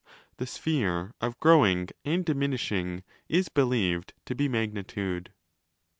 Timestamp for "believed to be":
3.49-4.49